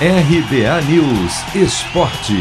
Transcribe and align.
RBA 0.00 0.82
News 0.90 1.54
Esporte. 1.54 2.34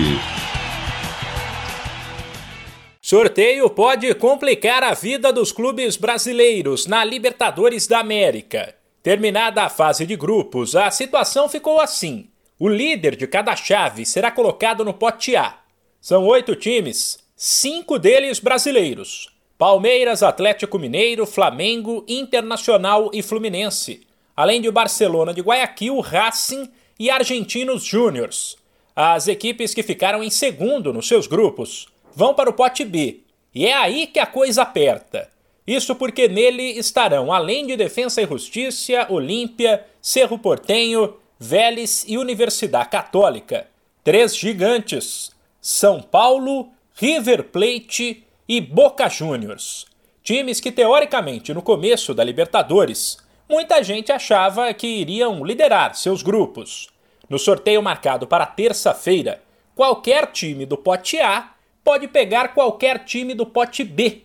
Sorteio 3.00 3.70
pode 3.70 4.12
complicar 4.16 4.82
a 4.82 4.96
vida 4.96 5.32
dos 5.32 5.52
clubes 5.52 5.96
brasileiros 5.96 6.88
na 6.88 7.06
Libertadores 7.06 7.86
da 7.86 8.00
América. 8.00 8.74
Terminada 9.04 9.62
a 9.62 9.70
fase 9.70 10.04
de 10.08 10.16
grupos, 10.16 10.76
a 10.76 10.90
situação 10.90 11.48
ficou 11.48 11.80
assim. 11.80 12.28
O 12.58 12.68
líder 12.68 13.16
de 13.16 13.28
cada 13.28 13.56
chave 13.56 14.04
será 14.04 14.32
colocado 14.32 14.84
no 14.84 14.94
pote 14.94 15.36
A. 15.36 15.60
São 16.02 16.26
oito 16.26 16.56
times, 16.56 17.20
cinco 17.36 18.00
deles 18.00 18.40
brasileiros: 18.40 19.30
Palmeiras, 19.60 20.24
Atlético 20.24 20.80
Mineiro, 20.80 21.28
Flamengo, 21.28 22.04
Internacional 22.08 23.12
e 23.14 23.22
Fluminense, 23.22 24.08
além 24.36 24.60
de 24.60 24.72
Barcelona 24.72 25.36
de 25.36 25.42
Guayaquil, 25.42 26.00
Racing 26.00 26.68
e 27.04 27.10
Argentinos 27.10 27.84
Júniors. 27.84 28.56
As 28.96 29.28
equipes 29.28 29.74
que 29.74 29.84
ficaram 29.84 30.24
em 30.24 30.30
segundo 30.30 30.94
nos 30.94 31.06
seus 31.06 31.28
grupos 31.28 31.90
vão 32.16 32.34
para 32.34 32.50
o 32.50 32.54
pote 32.54 32.86
B, 32.86 33.20
e 33.54 33.66
é 33.66 33.74
aí 33.74 34.08
que 34.08 34.20
a 34.22 34.26
coisa 34.26 34.62
aperta. 34.62 35.30
Isso 35.68 35.96
porque 35.96 36.30
nele 36.30 36.64
estarão, 36.64 37.34
além 37.34 37.68
de 37.68 37.76
Defensa 37.76 38.22
e 38.22 38.26
Justiça, 38.26 39.06
Olímpia, 39.10 39.86
Cerro 40.02 40.40
Portenho, 40.40 41.18
Vélez 41.38 42.06
e 42.08 42.18
Universidade 42.18 42.88
Católica. 42.88 43.68
Três 44.02 44.34
gigantes: 44.38 45.36
São 45.60 46.02
Paulo, 46.02 46.70
River 46.96 47.50
Plate 47.50 48.24
e 48.48 48.62
Boca 48.62 49.10
Juniors. 49.10 49.88
Times 50.24 50.62
que, 50.62 50.72
teoricamente, 50.72 51.54
no 51.54 51.62
começo 51.62 52.14
da 52.14 52.24
Libertadores, 52.24 53.18
muita 53.50 53.84
gente 53.84 54.10
achava 54.10 54.74
que 54.74 54.88
iriam 54.88 55.44
liderar 55.44 55.96
seus 55.96 56.24
grupos. 56.24 56.93
No 57.34 57.40
sorteio 57.40 57.82
marcado 57.82 58.28
para 58.28 58.46
terça-feira, 58.46 59.42
qualquer 59.74 60.32
time 60.32 60.68
do 60.68 60.78
pote 60.78 61.18
A 61.18 61.56
pode 61.84 62.08
pegar 62.08 62.50
qualquer 62.50 63.04
time 63.06 63.34
do 63.34 63.44
pote 63.44 63.84
B. 63.84 64.22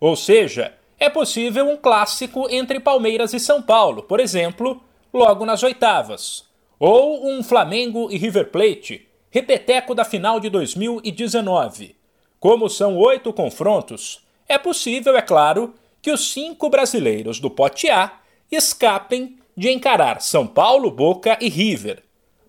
Ou 0.00 0.16
seja, 0.16 0.72
é 0.98 1.10
possível 1.10 1.68
um 1.68 1.76
clássico 1.76 2.48
entre 2.48 2.80
Palmeiras 2.80 3.34
e 3.34 3.38
São 3.38 3.60
Paulo, 3.60 4.04
por 4.04 4.20
exemplo, 4.20 4.82
logo 5.12 5.44
nas 5.44 5.62
oitavas. 5.62 6.46
Ou 6.80 7.28
um 7.28 7.42
Flamengo 7.42 8.10
e 8.10 8.16
River 8.16 8.50
Plate, 8.50 9.06
repeteco 9.30 9.94
da 9.94 10.02
final 10.02 10.40
de 10.40 10.48
2019. 10.48 11.94
Como 12.40 12.70
são 12.70 12.96
oito 12.96 13.34
confrontos, 13.34 14.26
é 14.48 14.56
possível, 14.56 15.14
é 15.14 15.20
claro, 15.20 15.74
que 16.00 16.10
os 16.10 16.32
cinco 16.32 16.70
brasileiros 16.70 17.38
do 17.38 17.50
pote 17.50 17.90
A 17.90 18.18
escapem 18.50 19.36
de 19.54 19.70
encarar 19.70 20.22
São 20.22 20.46
Paulo, 20.46 20.90
Boca 20.90 21.36
e 21.38 21.50
River. 21.50 22.06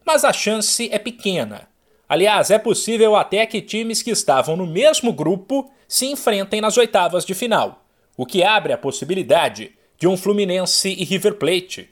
Mas 0.07 0.23
a 0.23 0.31
chance 0.31 0.87
é 0.89 0.97
pequena. 0.97 1.67
Aliás, 2.07 2.49
é 2.49 2.57
possível 2.57 3.13
até 3.13 3.45
que 3.45 3.61
times 3.61 4.01
que 4.01 4.09
estavam 4.09 4.55
no 4.55 4.65
mesmo 4.65 5.11
grupo 5.11 5.69
se 5.85 6.05
enfrentem 6.05 6.61
nas 6.61 6.77
oitavas 6.77 7.25
de 7.25 7.33
final, 7.33 7.85
o 8.15 8.25
que 8.25 8.41
abre 8.41 8.71
a 8.71 8.77
possibilidade 8.77 9.73
de 9.99 10.07
um 10.07 10.15
Fluminense 10.15 10.95
e 10.97 11.03
River 11.03 11.35
Plate, 11.35 11.89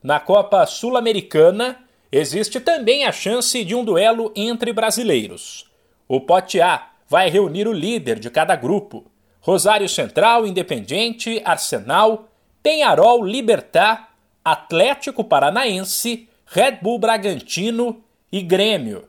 na 0.00 0.20
Copa 0.20 0.64
Sul-Americana, 0.66 1.84
existe 2.12 2.60
também 2.60 3.04
a 3.04 3.10
chance 3.10 3.64
de 3.64 3.74
um 3.74 3.84
duelo 3.84 4.32
entre 4.36 4.72
brasileiros. 4.72 5.68
O 6.06 6.20
pote 6.20 6.60
A 6.60 6.90
vai 7.08 7.28
reunir 7.28 7.66
o 7.66 7.72
líder 7.72 8.20
de 8.20 8.30
cada 8.30 8.54
grupo: 8.54 9.10
Rosário 9.40 9.88
Central, 9.88 10.46
Independiente, 10.46 11.42
Arsenal, 11.44 12.28
Penharol, 12.62 13.24
Libertar, 13.24 14.14
Atlético 14.44 15.24
Paranaense, 15.24 16.27
Red 16.50 16.78
Bull 16.82 16.98
Bragantino 16.98 18.02
e 18.32 18.40
Grêmio. 18.40 19.04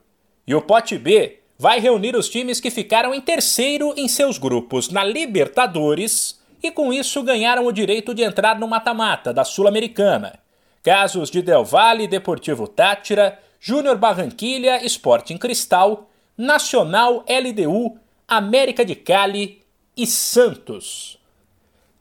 E 0.46 0.54
o 0.54 0.60
pote 0.60 0.98
B 0.98 1.38
vai 1.58 1.80
reunir 1.80 2.14
os 2.14 2.28
times 2.28 2.60
que 2.60 2.70
ficaram 2.70 3.14
em 3.14 3.20
terceiro 3.20 3.94
em 3.96 4.08
seus 4.08 4.36
grupos 4.36 4.90
na 4.90 5.02
Libertadores 5.02 6.38
e 6.62 6.70
com 6.70 6.92
isso 6.92 7.22
ganharam 7.22 7.64
o 7.64 7.72
direito 7.72 8.14
de 8.14 8.22
entrar 8.22 8.58
no 8.58 8.68
mata-mata 8.68 9.32
da 9.32 9.42
Sul-Americana. 9.42 10.38
Casos 10.82 11.30
de 11.30 11.40
Del 11.40 11.64
Valle, 11.64 12.06
Deportivo 12.06 12.68
Tátira, 12.68 13.38
Júnior 13.58 13.96
Barranquilha, 13.96 14.84
Sporting 14.84 15.38
Cristal, 15.38 16.10
Nacional, 16.36 17.24
LDU, 17.26 17.98
América 18.28 18.84
de 18.84 18.94
Cali 18.94 19.62
e 19.96 20.06
Santos. 20.06 21.18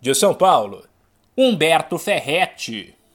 De 0.01 0.13
São 0.13 0.33
Paulo, 0.33 0.85
Humberto 1.38 1.97
Ferretti. 1.97 2.98